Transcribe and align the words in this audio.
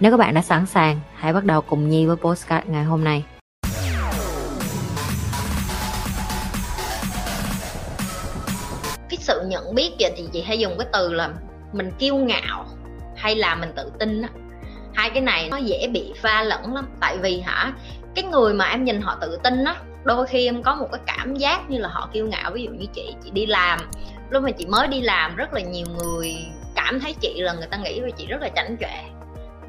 Nếu 0.00 0.10
các 0.10 0.16
bạn 0.16 0.34
đã 0.34 0.42
sẵn 0.42 0.66
sàng, 0.66 1.00
hãy 1.14 1.32
bắt 1.32 1.44
đầu 1.44 1.60
cùng 1.60 1.88
Nhi 1.88 2.06
với 2.06 2.16
postcard 2.16 2.66
ngày 2.68 2.84
hôm 2.84 3.04
nay. 3.04 3.24
cái 9.08 9.18
sự 9.20 9.42
nhận 9.46 9.74
biết 9.74 9.90
vậy 10.00 10.12
thì 10.16 10.24
chị 10.32 10.42
hay 10.42 10.58
dùng 10.58 10.78
cái 10.78 10.86
từ 10.92 11.12
là 11.12 11.30
mình 11.72 11.90
kiêu 11.98 12.16
ngạo 12.16 12.66
hay 13.16 13.36
là 13.36 13.54
mình 13.54 13.72
tự 13.76 13.92
tin 13.98 14.22
á. 14.22 14.28
Hai 14.94 15.10
cái 15.10 15.22
này 15.22 15.48
nó 15.50 15.56
dễ 15.56 15.88
bị 15.92 16.12
pha 16.22 16.42
lẫn 16.42 16.74
lắm. 16.74 16.88
Tại 17.00 17.18
vì 17.18 17.40
hả 17.40 17.72
cái 18.14 18.24
người 18.24 18.54
mà 18.54 18.64
em 18.64 18.84
nhìn 18.84 19.00
họ 19.00 19.18
tự 19.20 19.38
tin 19.44 19.64
á 19.64 19.76
đôi 20.04 20.26
khi 20.26 20.46
em 20.46 20.62
có 20.62 20.74
một 20.74 20.88
cái 20.92 21.00
cảm 21.06 21.36
giác 21.36 21.70
như 21.70 21.78
là 21.78 21.88
họ 21.88 22.08
kiêu 22.12 22.26
ngạo. 22.26 22.50
Ví 22.50 22.62
dụ 22.62 22.70
như 22.70 22.86
chị 22.94 23.14
chị 23.24 23.30
đi 23.30 23.46
làm 23.46 23.80
lúc 24.30 24.42
mà 24.42 24.50
chị 24.50 24.66
mới 24.66 24.88
đi 24.88 25.00
làm 25.00 25.36
rất 25.36 25.52
là 25.52 25.60
nhiều 25.60 25.86
người 25.98 26.36
cảm 26.74 27.00
thấy 27.00 27.14
chị 27.20 27.40
là 27.40 27.52
người 27.52 27.66
ta 27.66 27.76
nghĩ 27.76 28.00
về 28.00 28.10
chị 28.10 28.26
rất 28.26 28.40
là 28.40 28.48
chảnh 28.56 28.76
chọe 28.80 29.19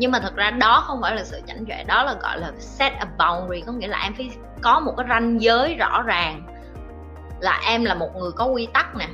nhưng 0.01 0.11
mà 0.11 0.19
thật 0.19 0.35
ra 0.35 0.51
đó 0.51 0.83
không 0.87 1.01
phải 1.01 1.15
là 1.15 1.23
sự 1.23 1.41
chảnh 1.47 1.65
chọe 1.65 1.83
đó 1.83 2.03
là 2.03 2.13
gọi 2.13 2.39
là 2.39 2.51
set 2.59 2.93
a 2.93 3.05
boundary. 3.05 3.61
Có 3.61 3.71
nghĩa 3.71 3.87
là 3.87 3.99
em 4.03 4.13
phải 4.13 4.29
có 4.61 4.79
một 4.79 4.93
cái 4.97 5.05
ranh 5.09 5.41
giới 5.41 5.75
rõ 5.75 6.01
ràng 6.01 6.43
là 7.39 7.61
em 7.67 7.85
là 7.85 7.93
một 7.93 8.15
người 8.15 8.31
có 8.31 8.45
quy 8.45 8.67
tắc 8.73 8.95
nè 8.95 9.07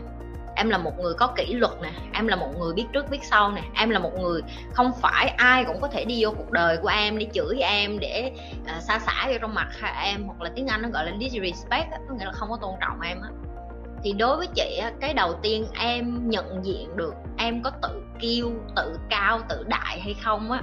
em 0.56 0.70
là 0.70 0.78
một 0.78 1.00
người 1.00 1.14
có 1.14 1.28
kỷ 1.28 1.54
luật 1.54 1.72
nè 1.82 1.92
em 2.14 2.28
là 2.28 2.36
một 2.36 2.50
người 2.60 2.74
biết 2.74 2.86
trước 2.94 3.10
biết 3.10 3.24
sau 3.24 3.52
nè 3.52 3.62
em 3.74 3.90
là 3.90 4.00
một 4.00 4.12
người 4.20 4.42
không 4.74 4.92
phải 5.02 5.28
ai 5.28 5.66
cũng 5.66 5.82
có 5.82 5.88
thể 5.88 6.06
đi 6.06 6.24
vô 6.24 6.34
cuộc 6.38 6.52
đời 6.52 6.78
của 6.78 6.88
em 6.88 7.18
để 7.18 7.28
chửi 7.34 7.60
em 7.60 8.00
để 8.00 8.32
à, 8.66 8.76
uh, 8.78 8.84
xa 8.84 9.00
xả 9.00 9.28
vô 9.28 9.38
trong 9.42 9.54
mặt 9.54 9.68
em 10.04 10.24
hoặc 10.24 10.42
là 10.42 10.50
tiếng 10.56 10.68
anh 10.68 10.82
nó 10.82 10.90
gọi 10.90 11.06
là 11.06 11.12
disrespect 11.20 11.90
có 12.10 12.16
nghĩa 12.16 12.26
là 12.26 12.32
không 12.32 12.50
có 12.50 12.58
tôn 12.62 12.76
trọng 12.82 13.02
em 13.02 13.22
á. 13.22 13.30
Thì 14.04 14.14
đối 14.14 14.38
với 14.38 14.48
chị 14.56 14.82
cái 15.02 15.14
đầu 15.14 15.34
tiên 15.42 15.68
em 15.80 16.30
nhận 16.30 16.66
diện 16.66 16.96
được 16.96 17.14
em 17.38 17.64
có 17.64 17.72
tự 17.82 18.02
kiêu 18.20 18.52
tự 18.76 19.00
cao 19.10 19.40
tự 19.50 19.64
đại 19.68 20.00
hay 20.00 20.16
không 20.24 20.52
á 20.52 20.62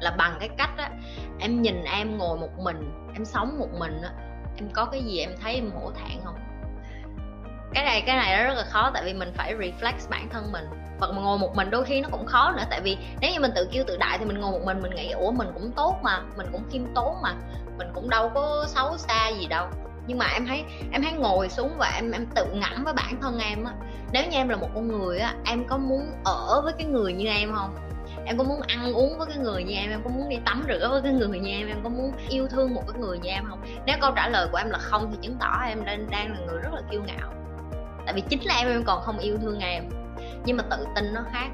là 0.00 0.10
bằng 0.10 0.36
cái 0.40 0.48
cách 0.48 0.70
á, 0.76 0.90
em 1.38 1.62
nhìn 1.62 1.84
em 1.84 2.18
ngồi 2.18 2.38
một 2.38 2.58
mình, 2.58 2.92
em 3.14 3.24
sống 3.24 3.58
một 3.58 3.68
mình 3.78 4.02
á, 4.02 4.10
em 4.56 4.70
có 4.72 4.84
cái 4.84 5.04
gì 5.04 5.18
em 5.18 5.30
thấy 5.42 5.54
em 5.54 5.70
hổ 5.70 5.90
thẹn 5.90 6.18
không? 6.24 6.34
Cái 7.72 7.84
này 7.84 8.02
cái 8.06 8.16
này 8.16 8.38
nó 8.38 8.44
rất 8.44 8.54
là 8.54 8.64
khó 8.64 8.90
tại 8.94 9.02
vì 9.04 9.14
mình 9.14 9.32
phải 9.34 9.54
reflex 9.54 10.10
bản 10.10 10.28
thân 10.32 10.52
mình. 10.52 10.64
Và 11.00 11.06
ngồi 11.06 11.38
một 11.38 11.56
mình 11.56 11.70
đôi 11.70 11.84
khi 11.84 12.00
nó 12.00 12.08
cũng 12.12 12.26
khó 12.26 12.52
nữa, 12.56 12.64
tại 12.70 12.80
vì 12.80 12.98
nếu 13.20 13.32
như 13.32 13.40
mình 13.40 13.50
tự 13.54 13.68
kêu 13.72 13.84
tự 13.86 13.96
đại 13.96 14.18
thì 14.18 14.24
mình 14.24 14.38
ngồi 14.38 14.52
một 14.52 14.64
mình 14.64 14.82
mình 14.82 14.94
nghĩ, 14.94 15.10
ủa, 15.10 15.30
mình 15.30 15.48
cũng 15.54 15.72
tốt 15.76 15.98
mà, 16.02 16.20
mình 16.36 16.46
cũng 16.52 16.62
khiêm 16.70 16.82
tốn 16.94 17.22
mà, 17.22 17.34
mình 17.78 17.88
cũng 17.94 18.10
đâu 18.10 18.30
có 18.34 18.64
xấu 18.68 18.96
xa 18.96 19.28
gì 19.28 19.46
đâu. 19.46 19.66
Nhưng 20.06 20.18
mà 20.18 20.26
em 20.26 20.46
thấy 20.46 20.64
em 20.92 21.02
thấy 21.02 21.12
ngồi 21.12 21.48
xuống 21.48 21.72
và 21.78 21.92
em 21.94 22.10
em 22.10 22.26
tự 22.34 22.44
ngẫm 22.44 22.84
với 22.84 22.94
bản 22.94 23.20
thân 23.20 23.38
em 23.38 23.64
á, 23.64 23.72
nếu 24.12 24.22
như 24.24 24.36
em 24.36 24.48
là 24.48 24.56
một 24.56 24.68
con 24.74 24.88
người 24.88 25.18
á, 25.18 25.34
em 25.44 25.64
có 25.68 25.78
muốn 25.78 26.12
ở 26.24 26.60
với 26.64 26.72
cái 26.78 26.86
người 26.86 27.12
như 27.12 27.26
em 27.26 27.54
không? 27.54 27.74
Em 28.26 28.38
có 28.38 28.44
muốn 28.44 28.60
ăn 28.60 28.92
uống 28.92 29.18
với 29.18 29.26
cái 29.26 29.38
người 29.38 29.64
như 29.64 29.74
em 29.74 29.90
em 29.90 30.02
có 30.04 30.10
muốn 30.10 30.28
đi 30.28 30.36
tắm 30.44 30.64
rửa 30.68 30.88
với 30.90 31.02
cái 31.02 31.12
người 31.12 31.38
như 31.38 31.50
em 31.50 31.68
em 31.68 31.76
có 31.82 31.88
muốn 31.88 32.12
yêu 32.28 32.48
thương 32.48 32.74
một 32.74 32.82
cái 32.92 33.00
người 33.00 33.18
như 33.18 33.28
em 33.28 33.44
không? 33.48 33.60
Nếu 33.86 33.96
câu 34.00 34.12
trả 34.16 34.28
lời 34.28 34.48
của 34.52 34.58
em 34.58 34.70
là 34.70 34.78
không 34.78 35.10
thì 35.10 35.18
chứng 35.22 35.36
tỏ 35.40 35.62
em 35.68 35.84
đang 35.84 36.10
đang 36.10 36.32
là 36.32 36.38
người 36.46 36.60
rất 36.62 36.70
là 36.74 36.82
kiêu 36.90 37.02
ngạo. 37.06 37.32
Tại 38.04 38.14
vì 38.14 38.20
chính 38.20 38.44
là 38.44 38.54
em 38.58 38.68
em 38.68 38.84
còn 38.84 39.02
không 39.02 39.18
yêu 39.18 39.38
thương 39.42 39.58
em. 39.58 39.84
Nhưng 40.44 40.56
mà 40.56 40.64
tự 40.70 40.86
tin 40.94 41.14
nó 41.14 41.24
khác. 41.32 41.48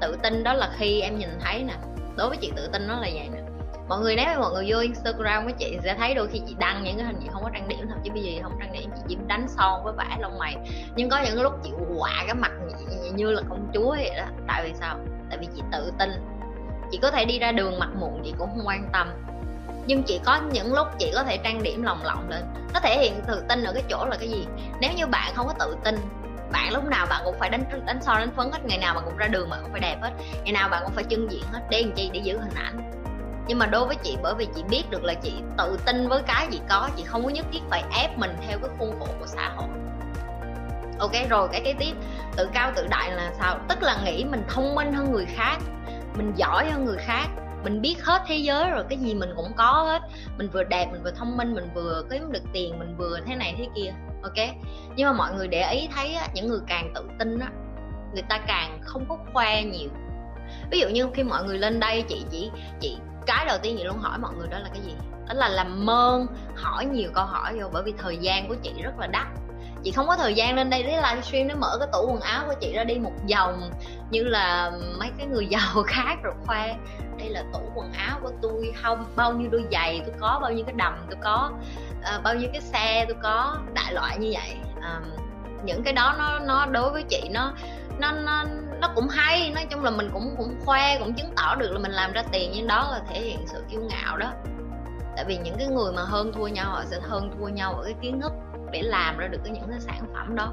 Tự 0.00 0.16
tin 0.22 0.44
đó 0.44 0.52
là 0.52 0.70
khi 0.78 1.00
em 1.00 1.18
nhìn 1.18 1.30
thấy 1.40 1.64
nè, 1.64 1.74
đối 2.16 2.28
với 2.28 2.38
chị 2.40 2.52
tự 2.56 2.68
tin 2.72 2.86
nó 2.86 2.94
là 2.94 3.08
vậy 3.14 3.28
nè. 3.32 3.40
Mọi 3.88 4.00
người, 4.00 4.16
nếu 4.16 4.40
mọi 4.40 4.52
người 4.52 4.64
vô 4.68 4.78
instagram 4.78 5.44
với 5.44 5.54
chị 5.58 5.78
sẽ 5.82 5.94
thấy 5.94 6.14
đôi 6.14 6.28
khi 6.28 6.40
chị 6.46 6.56
đăng 6.58 6.84
những 6.84 6.96
cái 6.96 7.06
hình 7.06 7.16
chị 7.22 7.28
không 7.32 7.42
có 7.42 7.50
trang 7.52 7.68
điểm, 7.68 7.88
thậm 7.88 7.98
chí 8.04 8.10
bây 8.10 8.22
giờ 8.22 8.42
không 8.42 8.52
trang 8.60 8.72
điểm, 8.72 8.90
chị 8.96 9.02
chỉ 9.08 9.16
đánh 9.26 9.46
son 9.48 9.84
với 9.84 9.92
vẽ 9.98 10.16
lông 10.20 10.38
mày. 10.38 10.56
Nhưng 10.96 11.08
có 11.08 11.22
những 11.24 11.42
lúc 11.42 11.52
chị 11.64 11.70
quạ 11.98 12.22
cái 12.26 12.34
mặt 12.34 12.52
như 13.14 13.30
là 13.30 13.42
công 13.48 13.70
chúa 13.74 13.90
vậy 13.90 14.10
đó. 14.16 14.26
Tại 14.46 14.64
vì 14.64 14.74
sao? 14.74 14.98
Tại 15.28 15.38
vì 15.38 15.46
chị 15.56 15.62
tự 15.72 15.92
tin. 15.98 16.10
Chị 16.90 16.98
có 17.02 17.10
thể 17.10 17.24
đi 17.24 17.38
ra 17.38 17.52
đường 17.52 17.78
mặt 17.78 17.88
mụn 18.00 18.22
chị 18.24 18.34
cũng 18.38 18.48
không 18.48 18.66
quan 18.66 18.88
tâm. 18.92 19.12
Nhưng 19.86 20.02
chị 20.02 20.20
có 20.24 20.40
những 20.52 20.74
lúc 20.74 20.86
chị 20.98 21.10
có 21.14 21.22
thể 21.22 21.36
trang 21.36 21.62
điểm 21.62 21.82
lòng 21.82 22.04
lộng 22.04 22.28
lên 22.28 22.44
nó 22.74 22.80
thể 22.80 22.98
hiện 22.98 23.20
tự 23.26 23.44
tin 23.48 23.64
ở 23.64 23.72
cái 23.72 23.82
chỗ 23.90 24.06
là 24.06 24.16
cái 24.16 24.28
gì? 24.28 24.46
Nếu 24.80 24.90
như 24.96 25.06
bạn 25.06 25.32
không 25.34 25.46
có 25.46 25.54
tự 25.58 25.76
tin, 25.84 25.94
bạn 26.52 26.72
lúc 26.72 26.84
nào 26.84 27.06
bạn 27.10 27.22
cũng 27.24 27.34
phải 27.38 27.50
đánh 27.50 27.64
đánh 27.86 28.02
son 28.02 28.16
đánh 28.18 28.30
phấn 28.36 28.50
hết. 28.52 28.58
Ngày 28.64 28.78
nào 28.78 28.94
bạn 28.94 29.04
cũng 29.04 29.16
ra 29.16 29.26
đường 29.26 29.50
bạn 29.50 29.60
cũng 29.62 29.72
phải 29.72 29.80
đẹp 29.80 29.98
hết. 30.02 30.10
Ngày 30.44 30.52
nào 30.52 30.68
bạn 30.68 30.82
cũng 30.84 30.92
phải 30.92 31.04
trưng 31.10 31.30
diện 31.30 31.42
hết. 31.52 31.60
Để 31.70 31.82
làm 31.82 31.92
chi? 31.92 32.10
Để 32.12 32.20
giữ 32.20 32.38
hình 32.38 32.54
ảnh. 32.54 32.92
Nhưng 33.48 33.58
mà 33.58 33.66
đối 33.66 33.86
với 33.86 33.96
chị, 34.02 34.16
bởi 34.22 34.34
vì 34.38 34.48
chị 34.54 34.62
biết 34.70 34.84
được 34.90 35.04
là 35.04 35.14
chị 35.14 35.32
tự 35.58 35.78
tin 35.86 36.08
với 36.08 36.22
cái 36.22 36.48
gì 36.50 36.60
có, 36.68 36.88
chị 36.96 37.04
không 37.06 37.24
có 37.24 37.30
nhất 37.30 37.46
thiết 37.52 37.60
phải 37.70 37.84
ép 38.02 38.18
mình 38.18 38.36
theo 38.46 38.58
cái 38.58 38.70
khuôn 38.78 39.00
khổ 39.00 39.06
của 39.20 39.26
xã 39.26 39.48
hội 39.56 39.68
ok 40.98 41.12
rồi 41.30 41.48
cái 41.52 41.60
cái 41.64 41.74
tiếp. 41.78 41.92
Tự 42.36 42.48
cao 42.52 42.72
tự 42.76 42.86
đại 42.90 43.10
là 43.10 43.32
sao? 43.38 43.58
Tức 43.68 43.82
là 43.82 44.02
nghĩ 44.04 44.24
mình 44.24 44.42
thông 44.48 44.74
minh 44.74 44.92
hơn 44.92 45.12
người 45.12 45.26
khác 45.26 45.58
mình 46.16 46.32
giỏi 46.36 46.70
hơn 46.70 46.84
người 46.84 46.98
khác 46.98 47.26
mình 47.64 47.80
biết 47.80 48.04
hết 48.04 48.22
thế 48.26 48.36
giới 48.36 48.70
rồi 48.70 48.84
cái 48.88 48.98
gì 48.98 49.14
mình 49.14 49.30
cũng 49.36 49.52
có 49.56 49.84
hết. 49.88 50.02
Mình 50.38 50.48
vừa 50.52 50.64
đẹp 50.64 50.88
mình 50.92 51.02
vừa 51.02 51.10
thông 51.10 51.36
minh 51.36 51.54
mình 51.54 51.68
vừa 51.74 52.02
kiếm 52.10 52.32
được 52.32 52.42
tiền 52.52 52.78
mình 52.78 52.96
vừa 52.98 53.18
thế 53.26 53.34
này 53.34 53.54
thế 53.58 53.66
kia. 53.74 53.92
Ok? 54.22 54.48
Nhưng 54.96 55.06
mà 55.06 55.12
mọi 55.12 55.34
người 55.34 55.48
để 55.48 55.72
ý 55.72 55.88
thấy 55.94 56.14
á, 56.14 56.28
những 56.34 56.48
người 56.48 56.60
càng 56.66 56.92
tự 56.94 57.08
tin 57.18 57.38
á 57.38 57.48
người 58.12 58.22
ta 58.28 58.38
càng 58.46 58.78
không 58.82 59.04
có 59.08 59.18
khoe 59.32 59.62
nhiều. 59.62 59.88
Ví 60.70 60.80
dụ 60.80 60.88
như 60.88 61.08
khi 61.14 61.22
mọi 61.22 61.44
người 61.44 61.58
lên 61.58 61.80
đây 61.80 62.04
chị 62.08 62.24
chỉ 62.30 62.50
chị 62.80 62.98
cái 63.26 63.44
đầu 63.46 63.58
tiên 63.62 63.76
chị 63.78 63.84
luôn 63.84 63.98
hỏi 63.98 64.18
mọi 64.18 64.34
người 64.34 64.48
đó 64.48 64.58
là 64.58 64.68
cái 64.72 64.82
gì? 64.82 64.94
Đó 65.28 65.34
là 65.34 65.48
làm 65.48 65.86
mơn 65.86 66.26
hỏi 66.54 66.84
nhiều 66.86 67.10
câu 67.14 67.24
hỏi 67.24 67.60
vô 67.60 67.68
bởi 67.72 67.82
vì 67.82 67.94
thời 67.98 68.16
gian 68.16 68.48
của 68.48 68.54
chị 68.62 68.72
rất 68.82 68.98
là 68.98 69.06
đắt 69.06 69.26
chị 69.86 69.92
không 69.92 70.06
có 70.06 70.16
thời 70.16 70.34
gian 70.34 70.56
lên 70.56 70.70
đây 70.70 70.82
để 70.82 70.96
livestream 70.96 71.48
để 71.48 71.54
mở 71.54 71.76
cái 71.78 71.88
tủ 71.92 72.06
quần 72.06 72.20
áo 72.20 72.44
của 72.46 72.54
chị 72.60 72.72
ra 72.72 72.84
đi 72.84 72.94
một 72.98 73.12
vòng 73.34 73.70
như 74.10 74.22
là 74.22 74.72
mấy 74.98 75.10
cái 75.18 75.26
người 75.26 75.46
giàu 75.46 75.82
khác 75.86 76.16
rồi 76.22 76.34
khoe. 76.46 76.76
Đây 77.18 77.28
là 77.28 77.44
tủ 77.52 77.60
quần 77.74 77.92
áo 77.92 78.18
của 78.22 78.30
tôi 78.42 78.72
không 78.82 79.04
bao 79.16 79.32
nhiêu 79.32 79.50
đôi 79.50 79.64
giày 79.72 80.00
tôi 80.06 80.14
có 80.20 80.38
bao 80.42 80.52
nhiêu 80.52 80.64
cái 80.64 80.74
đầm 80.78 81.06
tôi 81.10 81.18
có 81.22 81.50
uh, 82.16 82.22
bao 82.22 82.34
nhiêu 82.34 82.48
cái 82.52 82.60
xe 82.60 83.04
tôi 83.08 83.16
có 83.22 83.56
đại 83.74 83.92
loại 83.92 84.18
như 84.18 84.30
vậy. 84.34 84.54
À, 84.82 85.00
những 85.64 85.82
cái 85.82 85.92
đó 85.92 86.14
nó 86.18 86.38
nó 86.38 86.66
đối 86.66 86.90
với 86.90 87.02
chị 87.02 87.28
nó 87.30 87.52
nó 87.98 88.12
nó 88.12 88.44
nó 88.80 88.90
cũng 88.94 89.08
hay. 89.08 89.50
Nói 89.54 89.66
chung 89.70 89.84
là 89.84 89.90
mình 89.90 90.10
cũng 90.12 90.34
cũng 90.38 90.54
khoe 90.64 90.98
cũng 90.98 91.14
chứng 91.14 91.32
tỏ 91.36 91.54
được 91.54 91.72
là 91.72 91.78
mình 91.78 91.92
làm 91.92 92.12
ra 92.12 92.22
tiền 92.32 92.52
nhưng 92.54 92.66
đó 92.66 92.88
là 92.92 93.00
thể 93.08 93.20
hiện 93.20 93.38
sự 93.46 93.64
kiêu 93.70 93.80
ngạo 93.80 94.16
đó. 94.16 94.32
Tại 95.16 95.24
vì 95.28 95.36
những 95.36 95.56
cái 95.58 95.66
người 95.66 95.92
mà 95.92 96.02
hơn 96.02 96.32
thua 96.32 96.46
nhau 96.46 96.70
họ 96.70 96.82
sẽ 96.86 96.96
hơn 97.02 97.30
thua 97.38 97.48
nhau 97.48 97.74
ở 97.74 97.84
cái 97.84 97.94
kiến 98.02 98.20
thức 98.20 98.32
để 98.72 98.82
làm 98.82 99.18
ra 99.18 99.28
được 99.28 99.38
cái 99.44 99.52
những 99.52 99.70
cái 99.70 99.80
sản 99.80 100.04
phẩm 100.14 100.36
đó. 100.36 100.52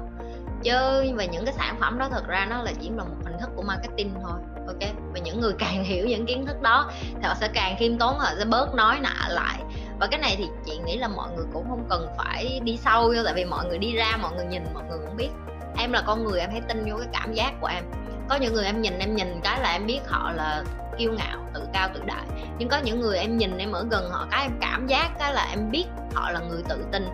Chứ 0.62 0.74
và 1.16 1.24
những 1.24 1.44
cái 1.44 1.54
sản 1.54 1.76
phẩm 1.80 1.98
đó 1.98 2.08
thật 2.10 2.26
ra 2.26 2.46
nó 2.50 2.62
là 2.62 2.72
chỉ 2.80 2.90
là 2.90 3.04
một 3.04 3.16
hình 3.24 3.38
thức 3.40 3.50
của 3.56 3.62
marketing 3.62 4.14
thôi, 4.22 4.40
ok? 4.66 4.92
Và 5.12 5.18
những 5.18 5.40
người 5.40 5.52
càng 5.58 5.84
hiểu 5.84 6.06
những 6.06 6.26
kiến 6.26 6.46
thức 6.46 6.62
đó 6.62 6.90
thì 7.14 7.22
họ 7.22 7.34
sẽ 7.34 7.48
càng 7.54 7.76
khiêm 7.78 7.98
tốn, 7.98 8.18
họ 8.18 8.28
sẽ 8.38 8.44
bớt 8.44 8.74
nói 8.74 9.00
nạ 9.00 9.28
lại. 9.28 9.60
Và 10.00 10.06
cái 10.06 10.20
này 10.20 10.34
thì 10.38 10.44
chị 10.66 10.78
nghĩ 10.86 10.96
là 10.96 11.08
mọi 11.08 11.28
người 11.36 11.46
cũng 11.52 11.68
không 11.68 11.86
cần 11.90 12.06
phải 12.18 12.60
đi 12.64 12.76
sâu 12.76 13.02
vô, 13.16 13.22
tại 13.24 13.34
vì 13.34 13.44
mọi 13.44 13.66
người 13.66 13.78
đi 13.78 13.92
ra, 13.92 14.16
mọi 14.22 14.32
người 14.36 14.44
nhìn, 14.44 14.62
mọi 14.74 14.82
người 14.88 14.98
cũng 15.06 15.16
biết. 15.16 15.30
Em 15.78 15.92
là 15.92 16.02
con 16.06 16.24
người, 16.24 16.40
em 16.40 16.50
hãy 16.50 16.60
tin 16.68 16.84
vô 16.90 16.96
cái 16.98 17.08
cảm 17.12 17.32
giác 17.32 17.52
của 17.60 17.66
em. 17.66 17.84
Có 18.28 18.36
những 18.36 18.54
người 18.54 18.64
em 18.64 18.82
nhìn 18.82 18.98
em 18.98 19.16
nhìn 19.16 19.40
cái 19.42 19.60
là 19.60 19.72
em 19.72 19.86
biết 19.86 20.00
họ 20.06 20.32
là 20.32 20.64
kiêu 20.98 21.12
ngạo, 21.12 21.48
tự 21.54 21.60
cao, 21.72 21.88
tự 21.94 22.00
đại. 22.06 22.24
Nhưng 22.58 22.68
có 22.68 22.78
những 22.78 23.00
người 23.00 23.18
em 23.18 23.36
nhìn, 23.36 23.58
em 23.58 23.72
ở 23.72 23.86
gần 23.90 24.10
họ 24.10 24.26
cái 24.30 24.42
em 24.42 24.58
cảm 24.60 24.86
giác 24.86 25.10
cái 25.18 25.34
là 25.34 25.46
em 25.50 25.70
biết 25.70 25.84
họ 26.14 26.30
là 26.30 26.40
người 26.40 26.62
tự 26.68 26.84
tin 26.92 27.08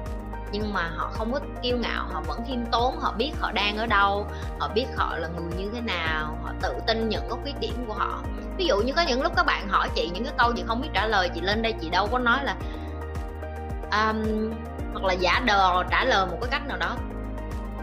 nhưng 0.53 0.73
mà 0.73 0.91
họ 0.97 1.11
không 1.13 1.33
có 1.33 1.41
kiêu 1.63 1.77
ngạo 1.77 2.07
họ 2.13 2.23
vẫn 2.27 2.41
khiêm 2.49 2.67
tốn 2.73 2.99
họ 2.99 3.15
biết 3.19 3.33
họ 3.41 3.53
đang 3.53 3.77
ở 3.77 3.87
đâu 3.87 4.27
họ 4.59 4.69
biết 4.75 4.87
họ 4.97 5.17
là 5.17 5.29
người 5.29 5.53
như 5.59 5.71
thế 5.75 5.81
nào 5.81 6.39
họ 6.43 6.53
tự 6.63 6.75
tin 6.87 7.09
nhận 7.09 7.29
có 7.29 7.37
khuyết 7.43 7.61
điểm 7.61 7.85
của 7.87 7.95
họ. 7.95 8.23
Ví 8.57 8.67
dụ 8.67 8.79
như 8.79 8.93
có 8.97 9.03
những 9.03 9.23
lúc 9.23 9.33
các 9.37 9.47
bạn 9.47 9.69
hỏi 9.69 9.89
chị 9.95 10.11
những 10.15 10.25
cái 10.25 10.33
câu 10.39 10.53
chị 10.57 10.65
không 10.67 10.81
biết 10.81 10.89
trả 10.95 11.07
lời 11.07 11.31
chị 11.35 11.41
lên 11.41 11.63
đây 11.63 11.75
chị 11.81 11.91
đâu 11.91 12.09
có 12.13 12.19
nói 12.19 12.45
là 12.45 12.57
um, 13.93 14.51
hoặc 14.93 15.05
là 15.05 15.13
giả 15.13 15.43
đờ 15.47 15.83
trả 15.91 16.05
lời 16.05 16.27
một 16.27 16.37
cái 16.41 16.51
cách 16.51 16.67
nào 16.69 16.77
đó. 16.77 16.97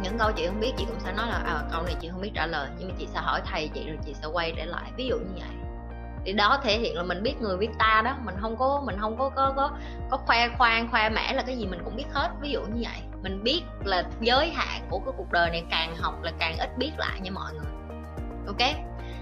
Những 0.02 0.18
câu 0.18 0.32
chị 0.32 0.48
không 0.48 0.60
biết 0.60 0.72
chị 0.78 0.86
cũng 0.86 1.00
sẽ 1.00 1.12
nói 1.12 1.28
là 1.28 1.42
à, 1.46 1.62
câu 1.72 1.84
này 1.84 1.96
chị 2.02 2.10
không 2.12 2.22
biết 2.22 2.32
trả 2.34 2.46
lời 2.46 2.70
nhưng 2.78 2.90
mà 2.90 2.96
chị 3.00 3.08
sẽ 3.14 3.20
hỏi 3.20 3.42
thầy 3.46 3.70
chị 3.74 3.88
rồi 3.88 3.98
chị 4.06 4.14
sẽ 4.14 4.28
quay 4.34 4.54
trở 4.58 4.66
lại. 4.66 4.92
Ví 4.98 5.08
dụ 5.08 5.16
như 5.18 5.32
vậy 5.36 5.67
thì 6.28 6.34
đó 6.34 6.60
thể 6.64 6.78
hiện 6.78 6.98
là 6.98 7.04
mình 7.04 7.24
biết 7.24 7.42
người 7.42 7.58
biết 7.58 7.70
ta 7.80 8.02
đó. 8.06 8.16
Mình 8.26 8.36
không 8.42 8.58
có, 8.58 8.82
mình 8.86 8.96
không 9.00 9.18
có 9.18 9.30
có 9.30 9.54
có 9.56 9.72
có 10.10 10.18
khoe 10.18 10.50
khoang, 10.58 10.88
khoe 10.92 11.10
mẽ 11.10 11.34
là 11.34 11.44
cái 11.44 11.58
gì 11.58 11.66
mình 11.66 11.80
cũng 11.84 11.96
biết 11.96 12.06
hết. 12.12 12.30
Ví 12.42 12.50
dụ 12.50 12.62
như 12.62 12.84
vậy. 12.84 13.02
Mình 13.24 13.44
biết 13.44 13.62
là 13.84 14.04
giới 14.22 14.50
hạn 14.50 14.82
của 14.90 15.00
cái 15.00 15.14
cuộc 15.18 15.32
đời 15.32 15.50
này 15.50 15.64
càng 15.70 15.96
học 15.98 16.24
là 16.24 16.32
càng 16.40 16.58
ít 16.58 16.78
biết 16.78 16.92
lại 16.98 17.20
nha 17.20 17.32
mọi 17.32 17.54
người. 17.54 17.72
Ok? 18.48 18.76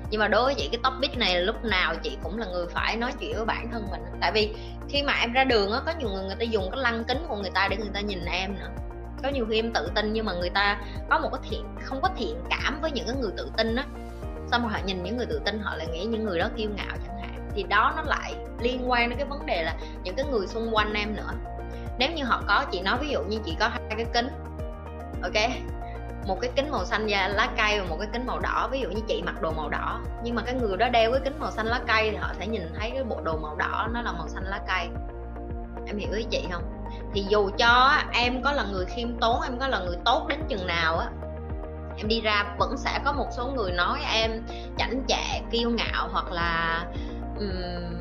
Nhưng 0.09 0.19
mà 0.19 0.27
đối 0.27 0.43
với 0.43 0.55
chị 0.55 0.69
cái 0.71 0.79
topic 0.83 1.17
này 1.17 1.41
lúc 1.41 1.63
nào 1.63 1.95
chị 1.95 2.17
cũng 2.23 2.37
là 2.37 2.45
người 2.45 2.67
phải 2.67 2.95
nói 2.95 3.11
chuyện 3.19 3.35
với 3.35 3.45
bản 3.45 3.69
thân 3.71 3.87
mình. 3.91 4.01
Tại 4.21 4.31
vì 4.31 4.55
khi 4.89 5.03
mà 5.03 5.13
em 5.13 5.33
ra 5.33 5.43
đường 5.43 5.71
á, 5.71 5.79
có 5.85 5.93
nhiều 5.99 6.09
người 6.09 6.23
người 6.23 6.35
ta 6.35 6.43
dùng 6.43 6.71
cái 6.71 6.81
lăng 6.81 7.03
kính 7.03 7.25
của 7.27 7.35
người 7.35 7.51
ta 7.53 7.67
để 7.67 7.77
người 7.77 7.91
ta 7.93 7.99
nhìn 7.99 8.25
em 8.25 8.55
nữa. 8.59 8.69
Có 9.23 9.29
nhiều 9.29 9.45
khi 9.49 9.59
em 9.59 9.73
tự 9.73 9.91
tin 9.95 10.13
nhưng 10.13 10.25
mà 10.25 10.33
người 10.33 10.49
ta 10.49 10.81
có 11.09 11.19
một 11.19 11.29
cái 11.31 11.41
thiện, 11.49 11.65
không 11.81 12.01
có 12.01 12.09
thiện 12.17 12.35
cảm 12.49 12.81
với 12.81 12.91
những 12.91 13.07
cái 13.07 13.15
người 13.15 13.31
tự 13.37 13.51
tin 13.57 13.75
á 13.75 13.83
xong 14.51 14.61
rồi 14.61 14.71
họ 14.71 14.79
nhìn 14.85 15.03
những 15.03 15.17
người 15.17 15.25
tự 15.25 15.41
tin, 15.45 15.59
họ 15.59 15.75
lại 15.75 15.87
nghĩ 15.87 16.05
những 16.05 16.23
người 16.23 16.39
đó 16.39 16.49
kiêu 16.57 16.69
ngạo 16.75 16.97
chẳng 17.07 17.21
hạn. 17.21 17.49
Thì 17.55 17.63
đó 17.63 17.93
nó 17.95 18.01
lại 18.01 18.35
liên 18.59 18.91
quan 18.91 19.09
đến 19.09 19.19
cái 19.19 19.27
vấn 19.27 19.45
đề 19.45 19.63
là 19.63 19.75
những 20.03 20.15
cái 20.15 20.25
người 20.25 20.47
xung 20.47 20.75
quanh 20.75 20.93
em 20.93 21.15
nữa. 21.15 21.29
Nếu 21.99 22.11
như 22.11 22.23
họ 22.23 22.41
có, 22.47 22.65
chị 22.71 22.81
nói 22.81 22.97
ví 23.01 23.09
dụ 23.09 23.23
như 23.23 23.39
chị 23.45 23.55
có 23.59 23.67
hai 23.67 23.79
cái 23.89 24.05
kính, 24.13 24.27
ok? 25.21 25.49
Một 26.27 26.41
cái 26.41 26.51
kính 26.55 26.71
màu 26.71 26.85
xanh 26.85 27.07
da 27.07 27.27
lá 27.27 27.49
cây 27.57 27.79
và 27.79 27.85
một 27.89 27.97
cái 27.99 28.09
kính 28.13 28.25
màu 28.25 28.39
đỏ. 28.39 28.69
Ví 28.71 28.79
dụ 28.79 28.89
như 28.89 29.01
chị 29.07 29.21
mặc 29.25 29.41
đồ 29.41 29.51
màu 29.51 29.69
đỏ, 29.69 29.99
nhưng 30.23 30.35
mà 30.35 30.41
cái 30.41 30.53
người 30.53 30.77
đó 30.77 30.89
đeo 30.89 31.11
cái 31.11 31.21
kính 31.23 31.39
màu 31.39 31.51
xanh 31.51 31.65
lá 31.65 31.81
cây 31.87 32.11
thì 32.11 32.17
họ 32.17 32.33
sẽ 32.39 32.47
nhìn 32.47 32.73
thấy 32.79 32.91
cái 32.91 33.03
bộ 33.03 33.21
đồ 33.21 33.37
màu 33.37 33.55
đỏ 33.55 33.87
nó 33.93 34.01
là 34.01 34.11
màu 34.11 34.27
xanh 34.27 34.43
lá 34.43 34.59
cây. 34.67 34.87
Em 35.87 35.97
hiểu 35.97 36.11
ý 36.13 36.25
chị 36.29 36.47
không? 36.51 36.63
Thì 37.13 37.25
dù 37.29 37.49
cho 37.57 37.91
em 38.11 38.41
có 38.43 38.51
là 38.51 38.63
người 38.71 38.85
khiêm 38.85 39.19
tốn, 39.19 39.41
em 39.41 39.59
có 39.59 39.67
là 39.67 39.79
người 39.79 39.97
tốt 40.05 40.25
đến 40.29 40.39
chừng 40.47 40.67
nào 40.67 40.97
á 40.97 41.07
em 41.97 42.07
đi 42.07 42.21
ra 42.21 42.45
vẫn 42.59 42.77
sẽ 42.77 42.99
có 43.05 43.11
một 43.11 43.27
số 43.31 43.47
người 43.47 43.71
nói 43.71 43.99
em 44.13 44.31
chảnh 44.77 45.01
chạ 45.07 45.39
kiêu 45.51 45.69
ngạo 45.69 46.07
hoặc 46.11 46.31
là 46.31 46.83
um, 47.39 47.95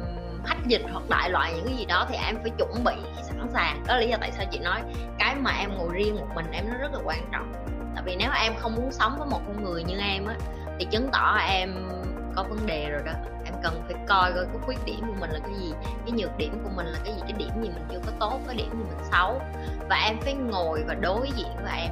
hách 0.44 0.67
dịch 0.67 0.82
hoặc 0.93 1.08
đại 1.08 1.31
loại 1.31 1.52
những 1.55 1.67
cái 1.67 1.76
gì 1.76 1.85
đó 1.85 2.06
thì 2.08 2.17
em 2.26 2.37
phải 2.43 2.50
chuẩn 2.58 2.85
bị 2.85 2.94
sẵn 3.23 3.49
sàng. 3.55 3.82
Đó 3.87 3.94
là 3.94 4.00
lý 4.00 4.08
do 4.08 4.17
tại 4.20 4.32
sao 4.32 4.46
chị 4.50 4.58
nói 4.58 4.81
cái 5.19 5.35
mà 5.35 5.50
em 5.50 5.76
ngồi 5.79 5.88
riêng 5.93 6.17
một 6.17 6.26
mình 6.35 6.46
em 6.52 6.64
nó 6.69 6.79
rất 6.79 6.93
là 6.93 6.99
quan 7.05 7.19
trọng. 7.32 7.52
Tại 7.94 8.05
vì 8.06 8.17
nếu 8.17 8.31
em 8.43 8.52
không 8.56 8.75
muốn 8.75 8.93
sống 8.93 9.19
với 9.19 9.29
một 9.29 9.41
con 9.46 9.64
người 9.64 9.85
như 9.85 9.99
em 9.99 10.26
á 10.26 10.35
thì 10.79 10.87
chứng 10.90 11.08
tỏ 11.12 11.38
em 11.49 11.90
có 12.37 12.43
vấn 12.43 12.67
đề 12.67 12.90
rồi 12.90 13.02
đó. 13.06 13.12
Em 13.44 13.55
cần 13.62 13.82
phải 13.87 13.94
coi 14.08 14.32
coi 14.32 14.44
cái 14.44 14.58
khuyết 14.62 14.79
điểm 14.85 15.00
của 15.06 15.14
mình 15.20 15.31
là 15.31 15.38
cái 15.38 15.55
gì 15.61 15.73
cái 16.06 16.12
nhược 16.12 16.37
điểm 16.38 16.61
của 16.64 16.70
mình 16.76 16.87
là 16.87 16.99
cái 17.05 17.14
gì 17.14 17.20
cái 17.20 17.32
điểm 17.32 17.62
gì 17.62 17.69
mình 17.69 17.87
chưa 17.90 18.00
có 18.06 18.12
tốt 18.20 18.40
cái 18.47 18.56
điểm 18.56 18.70
gì 18.70 18.85
mình 18.88 19.05
xấu. 19.12 19.40
Và 19.88 19.97
em 19.97 20.17
phải 20.20 20.35
ngồi 20.35 20.85
và 20.87 20.94
đối 20.94 21.31
diện 21.37 21.56
với 21.62 21.73
em 21.81 21.90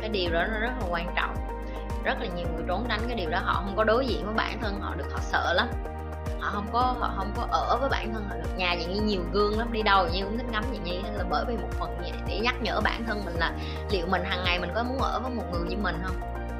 cái 0.00 0.08
điều 0.08 0.32
đó 0.32 0.44
nó 0.52 0.58
rất 0.58 0.72
là 0.80 0.86
quan 0.90 1.14
trọng. 1.16 1.34
Rất 2.04 2.20
là 2.20 2.26
nhiều 2.36 2.46
người 2.54 2.64
trốn 2.68 2.86
tránh 2.88 3.00
cái 3.06 3.16
điều 3.16 3.30
đó, 3.30 3.40
họ 3.44 3.52
không 3.52 3.76
có 3.76 3.84
đối 3.84 4.06
diện 4.06 4.26
với 4.26 4.34
bản 4.34 4.58
thân 4.60 4.80
họ 4.80 4.94
được, 4.94 5.06
họ 5.12 5.18
sợ 5.22 5.52
lắm. 5.52 5.68
Họ 6.40 6.50
không 6.52 6.66
có, 6.72 6.80
họ 6.80 7.12
không 7.16 7.32
có 7.36 7.46
ở 7.50 7.76
với 7.80 7.88
bản 7.88 8.14
thân 8.14 8.24
họ 8.28 8.36
được. 8.36 8.56
Nhà 8.56 8.74
vậy 8.74 8.94
như 8.94 9.02
nhiều 9.02 9.20
gương 9.32 9.58
lắm, 9.58 9.72
đi 9.72 9.82
đâu 9.82 10.06
như 10.12 10.24
cũng 10.24 10.38
thích 10.38 10.46
ngắm 10.50 10.64
vậy 10.70 10.78
như 10.84 11.00
là 11.18 11.24
bởi 11.30 11.44
vì 11.48 11.56
một 11.56 11.68
phần 11.70 11.98
vậy 12.00 12.12
để 12.28 12.38
nhắc 12.38 12.54
nhở 12.62 12.80
bản 12.80 13.04
thân 13.06 13.22
mình 13.24 13.34
là 13.34 13.52
liệu 13.90 14.06
mình 14.06 14.24
hàng 14.24 14.44
ngày 14.44 14.60
mình 14.60 14.70
có 14.74 14.82
muốn 14.82 14.98
ở 14.98 15.20
với 15.20 15.30
một 15.30 15.44
người 15.52 15.68
như 15.68 15.76
mình 15.76 15.96
không? 16.04 16.16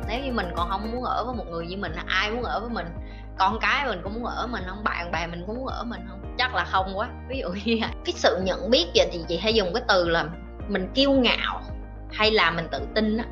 Nếu 0.08 0.20
như 0.20 0.32
mình 0.32 0.46
còn 0.56 0.68
không 0.70 0.92
muốn 0.92 1.04
ở 1.04 1.24
với 1.24 1.34
một 1.34 1.44
người 1.50 1.66
như 1.66 1.76
mình, 1.76 1.92
ai 2.06 2.30
muốn 2.30 2.42
ở 2.42 2.60
với 2.60 2.70
mình? 2.70 2.86
Con 3.38 3.58
cái 3.60 3.86
mình 3.86 4.00
cũng 4.02 4.14
muốn 4.14 4.24
ở 4.24 4.46
mình 4.46 4.62
không? 4.66 4.84
Bạn 4.84 5.12
bè 5.12 5.26
mình 5.26 5.44
cũng 5.46 5.56
muốn 5.56 5.66
ở 5.66 5.84
mình 5.84 6.00
không? 6.08 6.34
Chắc 6.38 6.54
là 6.54 6.64
không 6.64 6.98
quá. 6.98 7.08
Ví 7.28 7.38
dụ 7.40 7.48
như 7.64 7.78
cái 8.04 8.12
sự 8.16 8.40
nhận 8.44 8.70
biết 8.70 8.86
vậy 8.94 9.08
thì 9.12 9.24
chị 9.28 9.38
hay 9.38 9.54
dùng 9.54 9.74
cái 9.74 9.82
từ 9.88 10.08
là 10.08 10.24
mình 10.68 10.88
kiêu 10.94 11.12
ngạo 11.12 11.60
hay 12.12 12.30
là 12.30 12.50
mình 12.50 12.68
tự 12.72 12.80
tin 12.94 13.16
á. 13.16 13.24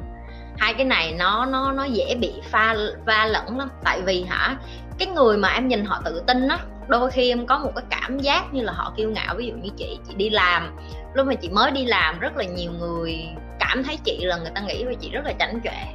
Hai 0.59 0.75
cái 0.75 0.85
này 0.85 1.12
nó 1.19 1.47
nó 1.47 1.73
nó 1.73 1.85
dễ 1.85 2.15
bị 2.21 2.32
pha, 2.50 2.76
va 3.06 3.26
lẫn 3.26 3.59
lắm. 3.59 3.71
Tại 3.85 4.03
vì 4.03 4.25
hả, 4.29 4.56
cái 4.99 5.09
người 5.09 5.37
mà 5.37 5.49
em 5.49 5.69
nhìn 5.69 5.85
họ 5.85 6.03
tự 6.05 6.23
tin 6.26 6.49
á, 6.49 6.59
đôi 6.88 7.11
khi 7.11 7.29
em 7.29 7.47
có 7.47 7.59
một 7.59 7.73
cái 7.76 7.85
cảm 7.91 8.19
giác 8.19 8.55
như 8.55 8.62
là 8.62 8.73
họ 8.73 8.93
kiêu 8.97 9.11
ngạo. 9.11 9.35
Ví 9.35 9.47
dụ 9.47 9.55
như 9.55 9.71
chị 9.76 9.99
chị 10.09 10.15
đi 10.15 10.31
làm, 10.31 10.76
lúc 11.15 11.26
mà 11.26 11.35
chị 11.35 11.49
mới 11.49 11.71
đi 11.71 11.85
làm, 11.85 12.19
rất 12.19 12.37
là 12.37 12.44
nhiều 12.44 12.73
người 12.73 13.29
cảm 13.61 13.82
thấy 13.85 13.99
chị 14.05 14.19
là 14.25 14.37
người 14.37 14.50
ta 14.55 14.61
nghĩ 14.61 14.85
về 14.85 14.94
chị 15.00 15.11
rất 15.11 15.25
là 15.25 15.32
chảnh 15.38 15.61
chọe. 15.65 15.94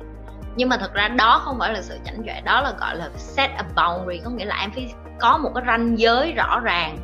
Nhưng 0.55 0.69
mà 0.69 0.77
thật 0.77 0.93
ra 0.93 1.07
đó 1.07 1.41
không 1.45 1.59
phải 1.59 1.73
là 1.73 1.81
sự 1.81 1.97
chảnh 2.05 2.23
chọe, 2.25 2.41
đó 2.41 2.61
là, 2.61 2.73
gọi 2.79 2.95
là, 2.95 3.09
set 3.15 3.49
a 3.51 3.63
boundary. 3.75 4.21
Có 4.23 4.29
nghĩa 4.29 4.45
là 4.45 4.57
em 4.61 4.71
phải 4.71 4.93
có 5.19 5.37
một 5.37 5.51
cái 5.55 5.63
ranh 5.67 5.99
giới 5.99 6.33
rõ 6.33 6.59
ràng 6.59 6.97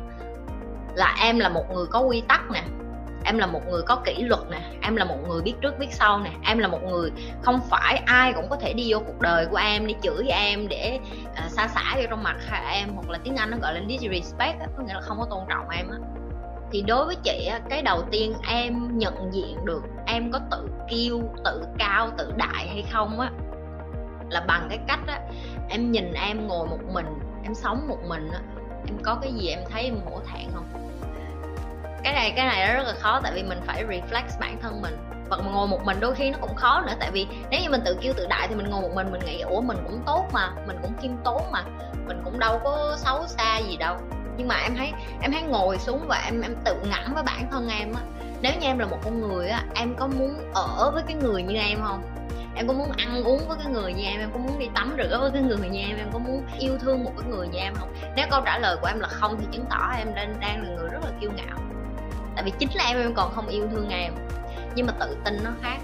là 0.94 1.14
em 1.20 1.38
là 1.38 1.48
một 1.48 1.64
người 1.74 1.86
có 1.86 2.00
quy 2.00 2.22
tắc 2.28 2.50
nè 2.50 2.62
em 3.26 3.38
là 3.38 3.46
một 3.46 3.60
người 3.68 3.82
có 3.82 3.96
kỷ 4.04 4.22
luật 4.22 4.40
nè 4.50 4.60
em 4.82 4.96
là 4.96 5.04
một 5.04 5.16
người 5.28 5.42
biết 5.42 5.54
trước 5.60 5.78
biết 5.78 5.88
sau 5.90 6.20
nè 6.20 6.30
em 6.46 6.58
là 6.58 6.68
một 6.68 6.82
người 6.88 7.10
không 7.42 7.60
phải 7.70 8.02
ai 8.06 8.32
cũng 8.32 8.48
có 8.48 8.56
thể 8.56 8.72
đi 8.72 8.92
vô 8.92 8.98
cuộc 9.06 9.20
đời 9.20 9.46
của 9.46 9.56
em 9.56 9.86
đi 9.86 9.94
chửi 10.02 10.28
em 10.28 10.68
để 10.68 10.98
à, 11.34 11.42
uh, 11.46 11.50
xa 11.50 11.68
xả 11.68 11.94
vô 11.96 12.02
trong 12.10 12.22
mặt 12.22 12.36
em 12.72 12.88
hoặc 12.94 13.10
là 13.10 13.18
tiếng 13.24 13.36
anh 13.36 13.50
nó 13.50 13.56
gọi 13.62 13.74
là 13.74 13.80
disrespect 13.88 14.58
có 14.76 14.82
nghĩa 14.82 14.94
là 14.94 15.00
không 15.00 15.18
có 15.18 15.26
tôn 15.30 15.40
trọng 15.48 15.68
em 15.68 15.90
á. 15.90 15.96
Thì 16.72 16.82
đối 16.82 17.06
với 17.06 17.16
chị 17.24 17.50
cái 17.70 17.82
đầu 17.82 18.02
tiên 18.10 18.34
em 18.48 18.98
nhận 18.98 19.14
diện 19.32 19.64
được 19.64 19.82
em 20.06 20.32
có 20.32 20.40
tự 20.50 20.68
kiêu 20.90 21.22
tự 21.44 21.62
cao 21.78 22.10
tự 22.18 22.32
đại 22.36 22.68
hay 22.68 22.84
không 22.92 23.20
á 23.20 23.30
là 24.30 24.44
bằng 24.48 24.66
cái 24.68 24.78
cách 24.88 25.00
á 25.06 25.20
em 25.68 25.92
nhìn 25.92 26.12
em 26.12 26.46
ngồi 26.46 26.66
một 26.66 26.78
mình 26.92 27.06
em 27.42 27.54
sống 27.54 27.88
một 27.88 27.98
mình 28.08 28.30
á. 28.32 28.40
Em 28.86 28.98
có 29.02 29.18
cái 29.22 29.32
gì 29.32 29.48
em 29.48 29.60
thấy 29.70 29.82
em 29.82 29.96
hổ 30.04 30.20
thẹn 30.32 30.50
không? 30.54 30.85
Cái 32.06 32.14
này 32.14 32.32
cái 32.36 32.46
này 32.46 32.68
nó 32.68 32.74
rất 32.74 32.86
là 32.86 32.94
khó, 33.00 33.20
tại 33.22 33.32
vì 33.34 33.42
mình 33.42 33.60
phải 33.66 33.84
reflex 33.84 34.40
bản 34.40 34.58
thân 34.62 34.82
mình. 34.82 34.96
Và 35.28 35.36
ngồi 35.36 35.66
một 35.66 35.84
mình 35.84 36.00
đôi 36.00 36.14
khi 36.14 36.30
nó 36.30 36.38
cũng 36.40 36.54
khó 36.54 36.82
nữa, 36.86 36.92
tại 37.00 37.10
vì 37.10 37.26
nếu 37.50 37.60
như 37.62 37.70
mình 37.70 37.80
tự 37.84 37.96
kêu 38.00 38.12
tự 38.16 38.26
đại 38.26 38.48
thì 38.48 38.54
mình 38.54 38.70
ngồi 38.70 38.82
một 38.82 38.90
mình 38.94 39.12
mình 39.12 39.20
nghĩ, 39.26 39.40
ủa, 39.40 39.60
mình 39.60 39.76
cũng 39.86 40.02
tốt 40.06 40.26
mà, 40.32 40.50
mình 40.66 40.76
cũng 40.82 40.92
khiêm 41.02 41.10
tốn 41.24 41.42
mà, 41.52 41.62
mình 42.06 42.20
cũng 42.24 42.38
đâu 42.38 42.60
có 42.64 42.96
xấu 42.98 43.26
xa 43.26 43.58
gì 43.58 43.76
đâu. 43.76 43.96
Nhưng 44.36 44.48
mà 44.48 44.54
em 44.54 44.76
thấy 44.76 44.92
em 45.20 45.32
thấy 45.32 45.42
ngồi 45.42 45.78
xuống 45.78 46.06
và 46.08 46.22
em 46.24 46.40
em 46.40 46.54
tự 46.64 46.74
ngẫm 46.74 47.14
với 47.14 47.22
bản 47.22 47.48
thân 47.50 47.68
em 47.68 47.92
á, 47.94 48.02
nếu 48.40 48.52
như 48.60 48.66
em 48.66 48.78
là 48.78 48.86
một 48.86 48.98
con 49.04 49.20
người 49.20 49.48
á, 49.48 49.64
em 49.74 49.94
có 49.98 50.06
muốn 50.06 50.52
ở 50.54 50.90
với 50.94 51.02
cái 51.06 51.16
người 51.16 51.42
như 51.42 51.56
em 51.56 51.78
không? 51.82 52.02
Em 52.54 52.68
có 52.68 52.72
muốn 52.72 52.92
ăn 52.96 53.24
uống 53.24 53.48
với 53.48 53.56
cái 53.64 53.72
người 53.72 53.92
như 53.92 54.04
em? 54.04 54.20
Em 54.20 54.30
có 54.32 54.38
muốn 54.38 54.58
đi 54.58 54.68
tắm 54.74 54.96
rửa 54.98 55.18
với 55.20 55.30
cái 55.30 55.42
người 55.42 55.68
như 55.68 55.80
em? 55.80 55.96
Em 55.96 56.08
có 56.12 56.18
muốn 56.18 56.46
yêu 56.58 56.78
thương 56.78 57.04
một 57.04 57.12
cái 57.18 57.30
người 57.30 57.48
như 57.48 57.58
em 57.58 57.74
không? 57.74 57.88
Nếu 58.16 58.26
câu 58.30 58.40
trả 58.44 58.58
lời 58.58 58.76
của 58.80 58.86
em 58.86 59.00
là 59.00 59.08
không 59.08 59.36
thì 59.40 59.46
chứng 59.52 59.64
tỏ 59.70 59.92
em 59.98 60.14
đang 60.14 60.40
đang 60.40 60.62
là 60.62 60.68
người 60.76 60.88
rất 60.88 61.00
là 61.04 61.10
kiêu 61.20 61.30
ngạo 61.36 61.75
tại 62.36 62.44
vì 62.44 62.52
chính 62.58 62.68
là 62.74 62.84
em 62.84 63.00
em 63.00 63.14
còn 63.14 63.32
không 63.34 63.48
yêu 63.48 63.68
thương 63.72 63.88
em. 63.88 64.14
Nhưng 64.74 64.86
mà 64.86 64.92
tự 65.00 65.16
tin 65.24 65.38
nó 65.44 65.50
khác. 65.62 65.78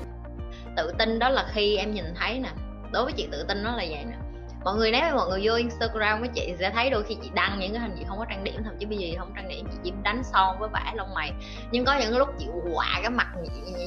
Tự 0.76 0.92
tin 0.98 1.18
đó 1.18 1.28
là 1.28 1.46
khi 1.52 1.76
em 1.76 1.94
nhìn 1.94 2.04
thấy 2.14 2.38
nè, 2.38 2.48
đối 2.92 3.04
với 3.04 3.12
chị 3.12 3.28
tự 3.32 3.44
tin 3.48 3.62
nó 3.62 3.70
là 3.70 3.84
vậy 3.90 4.04
nè. 4.04 4.16
Mọi 4.64 4.76
người 4.76 4.92
nếu 4.92 5.16
mọi 5.16 5.28
người 5.28 5.40
vô 5.42 5.54
instagram 5.54 6.20
với 6.20 6.28
chị 6.34 6.54
sẽ 6.58 6.70
thấy 6.70 6.90
đôi 6.90 7.02
khi 7.02 7.16
chị 7.22 7.30
đăng 7.34 7.58
những 7.58 7.72
cái 7.72 7.80
hình 7.82 7.96
gì 7.96 8.04
không 8.08 8.18
có 8.18 8.24
trang 8.28 8.44
điểm 8.44 8.62
thậm 8.64 8.74
chí 8.78 8.86
bây 8.86 8.98
giờ 8.98 9.08
không 9.18 9.32
trang 9.36 9.48
điểm, 9.48 9.66
chị 9.72 9.78
chỉ 9.84 9.92
đánh 10.02 10.22
son 10.24 10.56
với 10.58 10.68
vẽ 10.72 10.92
lông 10.94 11.14
mày. 11.14 11.32
Nhưng 11.70 11.84
có 11.84 11.98
những 12.00 12.16
lúc 12.16 12.28
chị 12.38 12.46
quạ 12.74 12.98
cái 13.00 13.10
mặt 13.10 13.28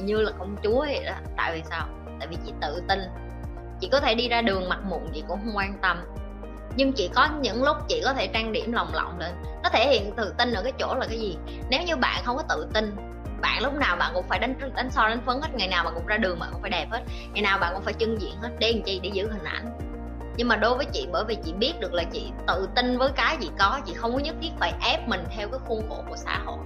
như 0.02 0.22
là 0.22 0.32
công 0.38 0.56
chúa 0.62 0.80
vậy 0.80 1.04
đó. 1.06 1.12
Tại 1.36 1.52
vì 1.54 1.62
sao? 1.70 1.88
Tại 2.18 2.28
vì 2.28 2.36
chị 2.46 2.52
tự 2.60 2.82
tin. 2.88 3.00
Chị 3.80 3.88
có 3.92 4.00
thể 4.00 4.14
đi 4.14 4.28
ra 4.28 4.42
đường 4.42 4.68
mặt 4.68 4.78
mụn 4.84 5.00
chị 5.14 5.24
cũng 5.28 5.38
không 5.44 5.56
quan 5.56 5.78
tâm 5.82 6.04
nhưng 6.76 6.92
chỉ 6.92 7.10
có 7.14 7.28
những 7.40 7.62
lúc 7.62 7.76
chị 7.88 8.00
có 8.04 8.12
thể 8.12 8.26
trang 8.26 8.52
điểm 8.52 8.72
lòng 8.72 8.94
lộng 8.94 9.18
lên. 9.18 9.34
Nó 9.62 9.68
thể 9.72 9.88
hiện 9.90 10.12
tự 10.16 10.34
tin 10.38 10.52
ở 10.52 10.62
cái 10.62 10.72
chỗ 10.78 10.94
là 10.94 11.06
cái 11.08 11.18
gì? 11.18 11.36
Nếu 11.70 11.82
như 11.82 11.96
bạn 11.96 12.22
không 12.24 12.36
có 12.36 12.42
tự 12.48 12.68
tin, 12.74 12.96
bạn 13.40 13.62
lúc 13.62 13.74
nào 13.74 13.96
bạn 13.96 14.10
cũng 14.14 14.24
phải 14.28 14.38
đánh 14.38 14.54
đánh 14.74 14.90
so 14.90 15.08
đánh 15.08 15.20
phấn 15.26 15.40
hết. 15.40 15.48
Ngày 15.54 15.68
nào 15.68 15.84
bạn 15.84 15.94
cũng 15.94 16.06
ra 16.06 16.16
đường 16.16 16.38
bạn 16.38 16.48
cũng 16.52 16.60
phải 16.60 16.70
đẹp 16.70 16.86
hết. 16.90 17.00
Ngày 17.32 17.42
nào 17.42 17.58
bạn 17.58 17.74
cũng 17.74 17.82
phải 17.82 17.94
trưng 17.94 18.20
diện 18.20 18.34
hết 18.42 18.50
để 18.58 18.72
làm 18.72 18.82
chi 18.82 19.00
để 19.02 19.10
giữ 19.12 19.28
hình 19.30 19.44
ảnh. 19.44 19.78
Nhưng 20.36 20.48
mà 20.48 20.56
đối 20.56 20.76
với 20.76 20.86
chị, 20.92 21.06
bởi 21.12 21.24
vì 21.28 21.36
chị 21.44 21.52
biết 21.52 21.72
được 21.80 21.92
là 21.92 22.02
chị 22.12 22.30
tự 22.46 22.68
tin 22.74 22.98
với 22.98 23.10
cái 23.16 23.36
gì 23.40 23.50
có, 23.58 23.80
chị 23.86 23.94
không 23.94 24.12
có 24.12 24.18
nhất 24.18 24.34
thiết 24.42 24.50
phải 24.58 24.72
ép 24.84 25.08
mình 25.08 25.24
theo 25.36 25.48
cái 25.48 25.60
khuôn 25.66 25.88
khổ 25.88 26.04
của 26.08 26.16
xã 26.16 26.38
hội. 26.46 26.58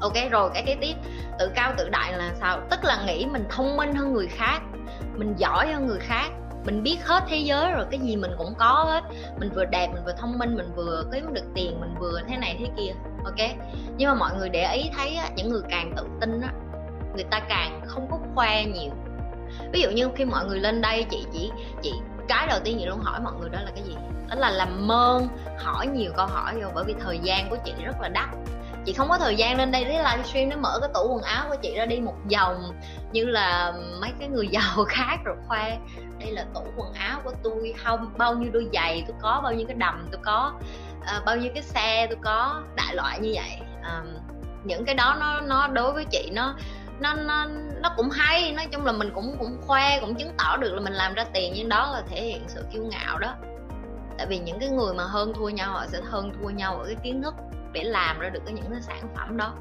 Ok, 0.00 0.14
rồi 0.30 0.50
cái 0.54 0.62
kế 0.66 0.76
tiếp. 0.80 0.94
Tự 1.38 1.50
cao 1.54 1.72
tự 1.76 1.88
đại 1.88 2.12
là 2.12 2.32
sao? 2.40 2.60
Tức 2.70 2.84
là 2.84 3.04
nghĩ 3.06 3.26
mình 3.26 3.44
thông 3.50 3.76
minh 3.76 3.94
hơn 3.94 4.12
người 4.12 4.26
khác, 4.26 4.60
mình 5.14 5.34
giỏi 5.36 5.72
hơn 5.72 5.86
người 5.86 6.00
khác 6.00 6.30
mình 6.64 6.82
biết 6.82 6.98
hết 7.04 7.24
thế 7.28 7.36
giới 7.36 7.72
rồi 7.72 7.84
cái 7.90 8.00
gì 8.00 8.16
mình 8.16 8.30
cũng 8.38 8.54
có 8.58 8.84
hết. 8.88 9.04
Mình 9.40 9.50
vừa 9.54 9.64
đẹp 9.64 9.88
mình 9.94 10.04
vừa 10.04 10.12
thông 10.18 10.38
minh 10.38 10.56
mình 10.56 10.72
vừa 10.76 11.04
kiếm 11.12 11.34
được 11.34 11.44
tiền 11.54 11.80
mình 11.80 11.94
vừa 12.00 12.20
thế 12.28 12.36
này 12.36 12.56
thế 12.58 12.66
kia 12.76 12.92
ok? 13.24 13.50
Nhưng 13.96 14.08
mà 14.08 14.14
mọi 14.14 14.30
người 14.38 14.48
để 14.48 14.72
ý 14.74 14.90
thấy 14.96 15.14
á, 15.14 15.28
những 15.36 15.48
người 15.50 15.62
càng 15.68 15.92
tự 15.96 16.04
tin 16.20 16.40
á 16.40 16.52
người 17.14 17.24
ta 17.30 17.40
càng 17.48 17.80
không 17.86 18.06
có 18.10 18.18
khoe 18.34 18.64
nhiều. 18.64 18.90
Ví 19.72 19.80
dụ 19.80 19.90
như 19.90 20.08
khi 20.16 20.24
mọi 20.24 20.46
người 20.46 20.58
lên 20.58 20.80
đây 20.80 21.06
chị 21.10 21.26
chỉ 21.32 21.50
chị 21.82 21.92
cái 22.28 22.46
đầu 22.46 22.58
tiên 22.64 22.76
chị 22.80 22.86
luôn 22.86 23.00
hỏi 23.00 23.20
mọi 23.20 23.32
người 23.40 23.50
đó 23.50 23.58
là 23.64 23.70
cái 23.74 23.84
gì? 23.84 23.94
Đó 24.28 24.34
là 24.34 24.50
làm 24.50 24.86
mơn 24.86 25.28
hỏi 25.58 25.86
nhiều 25.86 26.12
câu 26.16 26.26
hỏi 26.26 26.54
vô 26.62 26.68
bởi 26.74 26.84
vì 26.84 26.94
thời 27.00 27.18
gian 27.18 27.50
của 27.50 27.56
chị 27.64 27.72
rất 27.84 28.00
là 28.00 28.08
đắt 28.08 28.28
chị 28.86 28.92
không 28.92 29.08
có 29.08 29.18
thời 29.18 29.36
gian 29.36 29.56
lên 29.58 29.72
đây 29.72 29.84
để 29.84 29.90
livestream 29.90 30.48
nó 30.48 30.56
mở 30.56 30.78
cái 30.80 30.90
tủ 30.94 31.08
quần 31.08 31.22
áo 31.22 31.44
của 31.48 31.56
chị 31.62 31.74
ra 31.76 31.86
đi 31.86 32.00
một 32.00 32.14
vòng 32.32 32.72
như 33.12 33.24
là 33.24 33.72
mấy 34.00 34.10
cái 34.18 34.28
người 34.28 34.48
giàu 34.48 34.84
khác 34.88 35.16
rồi 35.24 35.36
khoe. 35.46 35.78
Đây 36.18 36.32
là 36.32 36.44
tủ 36.54 36.60
quần 36.76 36.92
áo 36.92 37.20
của 37.24 37.32
tôi 37.42 37.74
không 37.84 38.12
bao 38.18 38.34
nhiêu 38.34 38.50
đôi 38.52 38.68
giày 38.72 39.04
tôi 39.06 39.16
có 39.22 39.40
bao 39.44 39.52
nhiêu 39.52 39.66
cái 39.66 39.76
đầm 39.76 40.08
tôi 40.12 40.20
có 40.24 40.52
à, 41.06 41.22
bao 41.26 41.36
nhiêu 41.36 41.50
cái 41.54 41.62
xe 41.62 42.06
tôi 42.10 42.18
có 42.22 42.62
đại 42.76 42.94
loại 42.94 43.18
như 43.20 43.32
vậy. 43.34 43.58
À, 43.82 44.02
những 44.64 44.84
cái 44.84 44.94
đó 44.94 45.16
nó 45.20 45.40
nó 45.40 45.68
đối 45.68 45.92
với 45.92 46.04
chị 46.04 46.30
nó 46.32 46.54
nó 47.00 47.14
nó 47.14 47.46
nó 47.82 47.92
cũng 47.96 48.10
hay. 48.10 48.52
Nói 48.52 48.66
chung 48.72 48.84
là 48.84 48.92
mình 48.92 49.10
cũng 49.14 49.36
cũng 49.38 49.56
khoe 49.66 50.00
cũng 50.00 50.14
chứng 50.14 50.32
tỏ 50.38 50.56
được 50.56 50.74
là 50.74 50.80
mình 50.80 50.92
làm 50.92 51.14
ra 51.14 51.24
tiền 51.32 51.52
nhưng 51.56 51.68
đó 51.68 51.90
là 51.92 52.02
thể 52.10 52.22
hiện 52.22 52.44
sự 52.46 52.64
kiêu 52.72 52.82
ngạo 52.82 53.18
đó. 53.18 53.34
Tại 54.18 54.26
vì 54.26 54.38
những 54.38 54.58
cái 54.60 54.68
người 54.68 54.94
mà 54.94 55.04
hơn 55.04 55.32
thua 55.34 55.48
nhau 55.48 55.72
họ 55.72 55.86
sẽ 55.86 56.00
hơn 56.04 56.32
thua 56.42 56.50
nhau 56.50 56.78
ở 56.78 56.86
cái 56.86 56.96
kiến 57.02 57.22
thức 57.22 57.34
để 57.72 57.82
làm 57.82 58.18
ra 58.18 58.28
được 58.28 58.40
cái 58.44 58.54
những 58.54 58.70
cái 58.70 58.80
sản 58.80 59.08
phẩm 59.16 59.36
đó. 59.36 59.54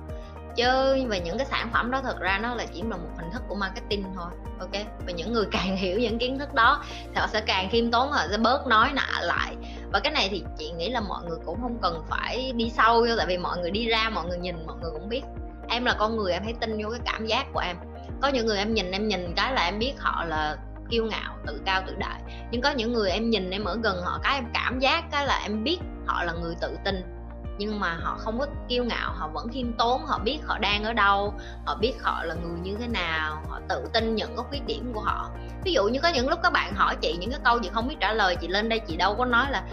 Chứ 0.55 1.05
và 1.07 1.17
những 1.17 1.37
cái 1.37 1.45
sản 1.45 1.69
phẩm 1.73 1.91
đó 1.91 2.01
thật 2.03 2.19
ra 2.19 2.39
nó 2.43 2.55
là 2.55 2.65
chỉ 2.73 2.81
là 2.81 2.97
một 2.97 3.09
hình 3.17 3.31
thức 3.33 3.41
của 3.47 3.55
marketing 3.55 4.03
thôi, 4.15 4.31
ok? 4.59 4.85
Và 5.05 5.11
những 5.11 5.33
người 5.33 5.45
càng 5.51 5.77
hiểu 5.77 5.99
những 5.99 6.17
kiến 6.19 6.39
thức 6.39 6.53
đó 6.53 6.83
thì 7.03 7.15
họ 7.15 7.27
sẽ 7.27 7.41
càng 7.41 7.69
khiêm 7.69 7.91
tốn, 7.91 8.11
họ 8.11 8.21
sẽ 8.31 8.37
bớt 8.37 8.67
nói 8.67 8.89
nạ 8.93 9.21
lại. 9.21 9.55
Và 9.93 9.99
cái 9.99 10.13
này 10.13 10.27
thì 10.31 10.43
chị 10.57 10.71
nghĩ 10.71 10.89
là 10.89 11.01
mọi 11.01 11.23
người 11.29 11.37
cũng 11.45 11.61
không 11.61 11.77
cần 11.81 12.03
phải 12.09 12.51
đi 12.55 12.69
sâu 12.69 13.05
vô, 13.09 13.15
tại 13.17 13.25
vì 13.25 13.37
mọi 13.37 13.57
người 13.57 13.71
đi 13.71 13.87
ra, 13.87 14.09
mọi 14.09 14.25
người 14.25 14.37
nhìn, 14.37 14.65
mọi 14.67 14.75
người 14.81 14.91
cũng 14.93 15.09
biết. 15.09 15.21
Em 15.69 15.85
là 15.85 15.95
con 15.99 16.17
người, 16.17 16.33
em 16.33 16.43
hãy 16.43 16.53
tin 16.59 16.83
vô 16.83 16.89
cái 16.89 16.99
cảm 17.05 17.25
giác 17.25 17.45
của 17.53 17.59
em. 17.59 17.75
Có 18.21 18.27
những 18.27 18.45
người 18.45 18.57
em 18.57 18.73
nhìn 18.73 18.91
em 18.91 19.07
nhìn 19.07 19.33
cái 19.35 19.53
là 19.53 19.65
em 19.65 19.79
biết 19.79 19.93
họ 19.97 20.25
là 20.25 20.57
kiêu 20.89 21.05
ngạo, 21.05 21.37
tự 21.45 21.61
cao, 21.65 21.83
tự 21.87 21.95
đại. 21.95 22.21
Nhưng 22.51 22.61
có 22.61 22.71
những 22.71 22.93
người 22.93 23.11
em 23.11 23.29
nhìn, 23.29 23.49
em 23.49 23.65
ở 23.65 23.77
gần 23.83 24.01
họ, 24.01 24.19
cái 24.23 24.35
em 24.35 24.45
cảm 24.53 24.79
giác 24.79 25.03
cái 25.11 25.25
là 25.25 25.39
em 25.43 25.63
biết 25.63 25.79
họ 26.05 26.23
là 26.23 26.33
người 26.33 26.55
tự 26.61 26.77
tin 26.85 27.16
nhưng 27.57 27.79
mà 27.79 27.97
họ 28.01 28.15
không 28.19 28.39
có 28.39 28.47
kiêu 28.67 28.83
ngạo 28.83 29.13
họ 29.13 29.27
vẫn 29.27 29.47
khiêm 29.49 29.73
tốn 29.73 30.05
họ 30.05 30.19
biết 30.19 30.39
họ 30.45 30.57
đang 30.57 30.83
ở 30.83 30.93
đâu 30.93 31.33
họ 31.65 31.75
biết 31.75 31.93
họ 32.01 32.23
là 32.23 32.35
người 32.35 32.59
như 32.59 32.75
thế 32.79 32.87
nào 32.87 33.43
họ 33.49 33.59
tự 33.69 33.89
tin 33.93 34.15
nhận 34.15 34.35
có 34.35 34.43
khuyết 34.43 34.65
điểm 34.67 34.91
của 34.93 35.01
họ. 35.01 35.29
Ví 35.63 35.73
dụ 35.73 35.87
như 35.87 35.99
có 35.99 36.09
những 36.09 36.29
lúc 36.29 36.39
các 36.43 36.53
bạn 36.53 36.73
hỏi 36.75 36.95
chị 37.01 37.17
những 37.19 37.31
cái 37.31 37.39
câu 37.43 37.59
chị 37.59 37.69
không 37.73 37.87
biết 37.87 37.95
trả 37.99 38.13
lời 38.13 38.35
chị 38.35 38.47
lên 38.47 38.69
đây 38.69 38.79
chị 38.79 38.95
đâu 38.95 39.15
có 39.15 39.25
nói 39.25 39.45
là 39.51 39.63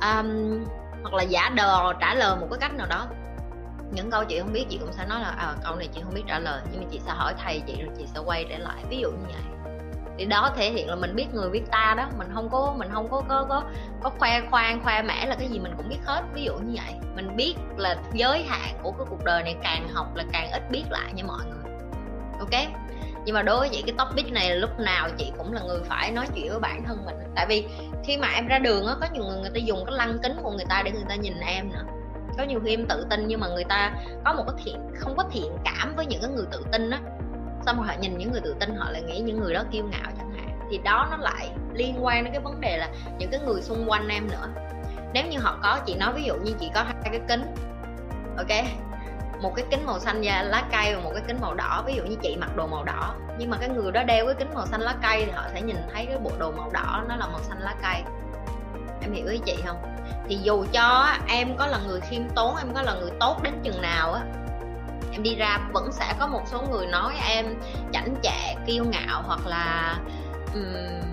um, 0.00 0.64
hoặc 1.02 1.14
là 1.14 1.22
giả 1.22 1.48
đò 1.48 1.92
trả 2.00 2.14
lời 2.14 2.36
một 2.36 2.46
cái 2.50 2.58
cách 2.60 2.74
nào 2.74 2.86
đó. 2.86 3.06
Những 3.92 4.10
câu 4.10 4.24
chị 4.24 4.40
không 4.40 4.52
biết 4.52 4.66
chị 4.68 4.78
cũng 4.80 4.92
sẽ 4.92 5.06
nói 5.06 5.20
là 5.20 5.28
à, 5.28 5.54
câu 5.64 5.76
này 5.76 5.88
chị 5.94 6.00
không 6.04 6.14
biết 6.14 6.22
trả 6.26 6.38
lời 6.38 6.62
nhưng 6.72 6.80
mà 6.80 6.86
chị 6.92 7.00
sẽ 7.06 7.12
hỏi 7.12 7.34
thầy 7.44 7.62
chị 7.66 7.82
rồi 7.82 7.94
chị 7.98 8.04
sẽ 8.14 8.20
quay 8.24 8.46
trở 8.50 8.58
lại. 8.58 8.84
Ví 8.90 8.98
dụ 8.98 9.10
như 9.10 9.26
vậy 9.26 9.59
thì 10.20 10.26
đó 10.26 10.52
thể 10.56 10.70
hiện 10.70 10.88
là 10.88 10.96
mình 10.96 11.14
biết 11.14 11.26
người 11.32 11.50
biết 11.50 11.62
ta 11.70 11.94
đó. 11.96 12.08
Mình 12.18 12.28
không 12.34 12.48
có, 12.50 12.74
mình 12.78 12.88
không 12.92 13.08
có 13.10 13.22
có 13.28 13.46
có 13.48 13.62
có 14.02 14.10
khoe 14.18 14.40
khoang, 14.50 14.80
khoe 14.84 15.02
mẽ 15.02 15.26
là 15.26 15.34
cái 15.34 15.48
gì 15.48 15.58
mình 15.58 15.72
cũng 15.76 15.88
biết 15.88 15.98
hết. 16.04 16.22
Ví 16.34 16.42
dụ 16.44 16.52
như 16.54 16.80
vậy. 16.84 16.94
Mình 17.16 17.36
biết 17.36 17.54
là 17.76 17.96
giới 18.12 18.42
hạn 18.42 18.78
của 18.82 18.92
cái 18.92 19.06
cuộc 19.10 19.24
đời 19.24 19.42
này 19.42 19.56
càng 19.62 19.88
học 19.92 20.06
là 20.14 20.24
càng 20.32 20.50
ít 20.52 20.70
biết 20.70 20.84
lại 20.90 21.12
nha 21.12 21.24
mọi 21.26 21.40
người. 21.44 21.74
Ok? 22.38 22.70
Nhưng 23.24 23.34
mà 23.34 23.42
đối 23.42 23.58
với 23.58 23.68
chị 23.68 23.82
cái 23.82 23.94
topic 23.98 24.32
này 24.32 24.50
là 24.50 24.54
lúc 24.54 24.70
nào 24.78 25.08
chị 25.18 25.32
cũng 25.38 25.52
là 25.52 25.60
người 25.60 25.80
phải 25.84 26.10
nói 26.10 26.26
chuyện 26.34 26.50
với 26.50 26.60
bản 26.60 26.84
thân 26.84 27.04
mình. 27.04 27.16
Tại 27.36 27.46
vì 27.48 27.66
khi 28.04 28.16
mà 28.16 28.28
em 28.34 28.46
ra 28.46 28.58
đường 28.58 28.86
á, 28.86 28.94
có 29.00 29.06
nhiều 29.12 29.24
người 29.24 29.40
người 29.40 29.50
ta 29.50 29.58
dùng 29.58 29.84
cái 29.86 29.96
lăng 29.96 30.18
kính 30.22 30.36
của 30.42 30.50
người 30.50 30.66
ta 30.68 30.82
để 30.84 30.90
người 30.90 31.04
ta 31.08 31.14
nhìn 31.14 31.40
em 31.40 31.72
nữa. 31.72 31.84
Có 32.38 32.44
nhiều 32.44 32.60
khi 32.64 32.70
em 32.70 32.86
tự 32.86 33.06
tin 33.10 33.26
nhưng 33.26 33.40
mà 33.40 33.48
người 33.48 33.64
ta 33.64 33.92
có 34.24 34.32
một 34.32 34.44
cái 34.46 34.64
thiện, 34.64 34.76
không 34.98 35.16
có 35.16 35.24
thiện 35.32 35.52
cảm 35.64 35.96
với 35.96 36.06
những 36.06 36.22
cái 36.22 36.30
người 36.30 36.46
tự 36.52 36.64
tin 36.72 36.90
á 36.90 37.00
xong 37.66 37.76
rồi 37.76 37.86
họ 37.86 37.94
nhìn 38.00 38.18
những 38.18 38.32
người 38.32 38.40
tự 38.40 38.56
tin, 38.60 38.76
họ 38.76 38.90
lại 38.90 39.02
nghĩ 39.02 39.18
những 39.18 39.40
người 39.40 39.54
đó 39.54 39.64
kiêu 39.70 39.84
ngạo 39.84 40.10
chẳng 40.18 40.32
hạn. 40.32 40.58
Thì 40.70 40.78
đó 40.78 41.08
nó 41.10 41.16
lại 41.16 41.50
liên 41.74 42.04
quan 42.04 42.24
đến 42.24 42.32
cái 42.32 42.42
vấn 42.42 42.60
đề 42.60 42.76
là 42.76 42.88
những 43.18 43.30
cái 43.30 43.40
người 43.40 43.62
xung 43.62 43.90
quanh 43.90 44.08
em 44.08 44.28
nữa. 44.30 44.48
Nếu 45.12 45.26
như 45.26 45.38
họ 45.38 45.58
có, 45.62 45.78
chị 45.86 45.94
nói 45.94 46.12
ví 46.12 46.22
dụ 46.22 46.34
như 46.34 46.52
chị 46.60 46.70
có 46.74 46.82
hai 46.82 46.94
cái 47.04 47.20
kính, 47.28 47.54
ok? 48.36 48.64
Một 49.42 49.52
cái 49.56 49.64
kính 49.70 49.86
màu 49.86 49.98
xanh 49.98 50.22
da 50.22 50.42
lá 50.42 50.64
cây 50.72 50.94
và 50.94 51.02
một 51.02 51.10
cái 51.14 51.22
kính 51.26 51.38
màu 51.40 51.54
đỏ. 51.54 51.82
Ví 51.86 51.94
dụ 51.94 52.02
như 52.02 52.16
chị 52.22 52.36
mặc 52.36 52.56
đồ 52.56 52.66
màu 52.66 52.84
đỏ, 52.84 53.14
nhưng 53.38 53.50
mà 53.50 53.56
cái 53.60 53.68
người 53.68 53.92
đó 53.92 54.02
đeo 54.02 54.26
cái 54.26 54.34
kính 54.34 54.54
màu 54.54 54.66
xanh 54.66 54.80
lá 54.80 54.94
cây 55.02 55.24
thì 55.26 55.32
họ 55.32 55.42
sẽ 55.54 55.62
nhìn 55.62 55.76
thấy 55.94 56.06
cái 56.06 56.18
bộ 56.18 56.30
đồ 56.38 56.50
màu 56.50 56.70
đỏ 56.72 57.04
nó 57.08 57.16
là 57.16 57.26
màu 57.26 57.42
xanh 57.42 57.60
lá 57.60 57.74
cây. 57.82 58.02
Em 59.02 59.12
hiểu 59.12 59.26
ý 59.26 59.40
chị 59.46 59.56
không? 59.66 59.96
Thì 60.28 60.36
dù 60.36 60.64
cho 60.72 61.08
em 61.28 61.56
có 61.56 61.66
là 61.66 61.78
người 61.86 62.00
khiêm 62.00 62.22
tốn, 62.34 62.56
em 62.56 62.74
có 62.74 62.82
là 62.82 62.94
người 62.94 63.10
tốt 63.20 63.42
đến 63.42 63.54
chừng 63.62 63.82
nào 63.82 64.12
á 64.12 64.22
em 65.12 65.22
đi 65.22 65.36
ra 65.36 65.58
vẫn 65.72 65.92
sẽ 65.92 66.14
có 66.18 66.26
một 66.26 66.42
số 66.46 66.62
người 66.70 66.86
nói 66.86 67.14
em 67.28 67.46
chảnh 67.92 68.14
chạ 68.22 68.54
kiêu 68.66 68.84
ngạo 68.84 69.22
hoặc 69.22 69.46
là 69.46 69.96
um, 70.54 71.10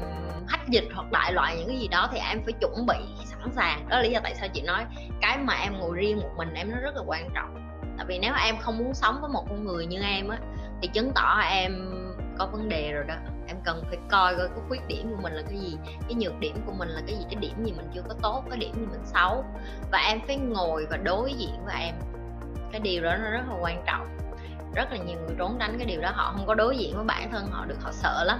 hách 0.48 0.68
dịch 0.68 0.88
hoặc 0.96 1.12
đại 1.12 1.34
loại 1.34 1.58
những 1.58 1.68
cái 1.68 1.77
gì 1.77 1.88
đó 1.88 2.10
thì 2.12 2.18
em 2.18 2.42
phải 2.44 2.54
chuẩn 2.54 2.86
bị 2.86 2.98
sẵn 3.25 3.51
sàng. 3.56 3.89
Đó 3.89 3.96
là 3.96 4.04
lý 4.04 4.10
do 4.10 4.20
tại 4.24 4.36
sao 4.36 4.48
chị 4.54 4.62
nói 4.62 4.86
cái 5.22 5.38
mà 5.38 5.54
em 5.54 5.80
ngồi 5.80 5.98
riêng 5.98 6.20
một 6.20 6.30
mình 6.38 6.54
em 6.54 6.72
nó 6.72 6.77
rất 6.77 6.96
là 6.96 7.01
quan 7.06 7.30
trọng. 7.36 7.82
Tại 7.98 8.06
vì 8.10 8.20
nếu 8.20 8.34
em 8.46 8.58
không 8.58 8.77
muốn 8.77 8.94
sống 8.94 9.22
với 9.22 9.30
một 9.30 9.46
con 9.50 9.66
người 9.66 9.86
như 9.86 10.01
em 10.01 10.27
á 10.27 10.38
thì 10.82 10.88
chứng 10.88 11.12
tỏ 11.16 11.39
em 11.50 11.94
có 12.38 12.48
vấn 12.48 12.70
đề 12.70 12.92
rồi 12.94 13.04
đó. 13.08 13.16
Em 13.48 13.58
cần 13.66 13.84
phải 13.88 13.98
coi 14.10 14.36
coi 14.36 14.48
cái 14.48 14.60
khuyết 14.68 14.88
điểm 14.88 15.13
của 15.16 15.22
mình 15.22 15.34
là 15.34 15.42
cái 15.50 15.60
gì 15.60 15.77
cái 16.08 16.13
nhược 16.13 16.39
điểm 16.39 16.56
của 16.66 16.74
mình 16.74 16.89
là 16.89 17.01
cái 17.08 17.16
gì 17.16 17.25
cái 17.30 17.36
điểm 17.36 17.66
gì 17.66 17.72
mình 17.72 17.89
chưa 17.96 18.01
có 18.10 18.16
tốt 18.22 18.44
cái 18.50 18.60
điểm 18.60 18.74
gì 18.74 18.86
mình 18.92 19.06
xấu. 19.06 19.46
Và 19.92 19.98
em 19.98 20.20
phải 20.27 20.38
ngồi 20.38 20.86
và 20.89 20.98
đối 20.98 21.34
diện 21.34 21.66
với 21.66 21.75
em 21.80 21.96
cái 22.77 22.84
điều 22.93 23.03
đó 23.03 23.15
nó 23.17 23.29
rất 23.29 23.43
là 23.50 23.55
quan 23.62 23.84
trọng. 23.86 24.07
Rất 24.75 24.91
là 24.91 24.98
nhiều 24.98 25.17
người 25.19 25.36
trốn 25.38 25.57
tránh 25.60 25.77
cái 25.77 25.86
điều 25.86 26.01
đó 26.01 26.12
họ 26.13 26.31
không 26.36 26.48
có 26.48 26.55
đối 26.55 26.77
diện 26.77 26.96
với 26.96 27.05
bản 27.05 27.31
thân 27.31 27.48
họ 27.51 27.65
được 27.65 27.77
họ 27.81 27.91
sợ 27.91 28.24
lắm. 28.24 28.39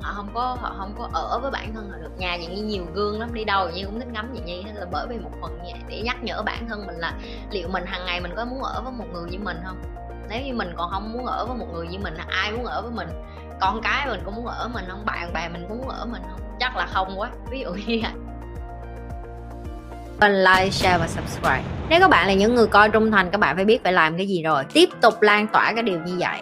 Họ 0.00 0.12
không 0.16 0.30
có 0.34 0.56
họ 0.60 0.74
không 0.78 0.94
có 0.98 1.08
ở 1.12 1.38
với 1.42 1.50
bản 1.50 1.74
thân 1.74 1.90
họ 1.90 1.98
được. 1.98 2.10
Nhà 2.18 2.36
vậy 2.36 2.56
như 2.56 2.62
nhiều 2.62 2.84
gương 2.94 3.20
lắm 3.20 3.34
đi 3.34 3.44
đâu 3.44 3.70
như 3.70 3.84
cũng 3.84 4.00
thích 4.00 4.08
ngắm 4.12 4.32
vậy 4.32 4.64
thế 4.66 4.72
là 4.74 4.86
bởi 4.92 5.06
vì 5.08 5.18
một 5.18 5.30
phần 5.42 5.58
như 5.64 5.70
vậy 5.72 5.82
để 5.88 6.02
nhắc 6.04 6.16
nhở 6.22 6.42
bản 6.42 6.68
thân 6.68 6.86
mình 6.86 6.96
là 6.96 7.12
liệu 7.50 7.68
mình 7.68 7.86
hàng 7.86 8.06
ngày 8.06 8.20
mình 8.20 8.32
có 8.36 8.44
muốn 8.44 8.62
ở 8.62 8.80
với 8.82 8.92
một 8.92 9.04
người 9.12 9.30
như 9.30 9.38
mình 9.38 9.56
không? 9.66 9.82
Nếu 10.28 10.42
như 10.42 10.54
mình 10.54 10.74
còn 10.76 10.90
không 10.90 11.12
muốn 11.12 11.26
ở 11.26 11.46
với 11.46 11.56
một 11.56 11.66
người 11.72 11.86
như 11.86 11.98
mình 11.98 12.14
là 12.14 12.24
ai 12.28 12.52
muốn 12.52 12.64
ở 12.64 12.82
với 12.82 12.90
mình? 12.90 13.08
Con 13.60 13.80
cái 13.82 14.06
mình 14.08 14.20
cũng 14.24 14.36
muốn 14.36 14.46
ở 14.46 14.68
mình 14.74 14.84
không? 14.88 15.04
Bạn 15.04 15.32
bè 15.32 15.48
mình 15.48 15.66
cũng 15.68 15.78
muốn 15.78 15.88
ở 15.88 16.04
mình 16.04 16.22
không? 16.30 16.40
Chắc 16.60 16.76
là 16.76 16.86
không 16.86 17.20
quá 17.20 17.30
ví 17.50 17.60
dụ 17.60 17.72
như 17.72 18.00
vậy. 18.02 18.12
Like, 20.30 20.70
share 20.70 20.98
và 20.98 21.08
subscribe. 21.08 21.77
Nếu 21.90 22.00
các 22.00 22.10
bạn 22.10 22.26
là 22.26 22.34
những 22.34 22.54
người 22.54 22.66
coi 22.66 22.88
trung 22.88 23.10
thành, 23.10 23.30
các 23.30 23.38
bạn 23.38 23.56
phải 23.56 23.64
biết 23.64 23.84
phải 23.84 23.92
làm 23.92 24.16
cái 24.16 24.26
gì 24.26 24.42
rồi. 24.42 24.64
Tiếp 24.72 24.88
tục 25.00 25.22
lan 25.22 25.46
tỏa 25.52 25.72
cái 25.72 25.82
điều 25.82 25.98
như 25.98 26.16
vậy. 26.18 26.40